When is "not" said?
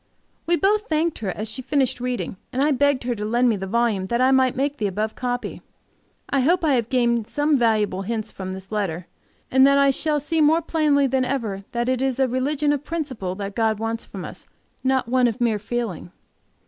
14.83-15.07